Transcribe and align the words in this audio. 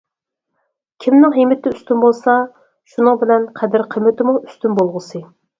كىمنىڭ 1.05 1.35
ھىممىتى 1.35 1.73
ئۈستۈن 1.75 2.01
بولسا، 2.05 2.37
شۇنىڭ 2.95 3.21
بىلەن 3.25 3.47
قەدىر-قىممىتىمۇ 3.61 4.37
ئۈستۈن 4.43 4.79
بولغۇسى. 4.83 5.27